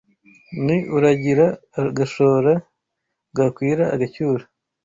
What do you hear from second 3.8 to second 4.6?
agacyura